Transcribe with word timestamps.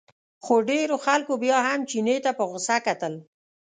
خو 0.43 0.55
ډېرو 0.69 0.95
خلکو 1.05 1.33
بیا 1.43 1.57
هم 1.67 1.79
چیني 1.89 2.17
ته 2.25 2.31
په 2.37 2.43
غوسه 2.49 2.77
کتل. 2.85 3.13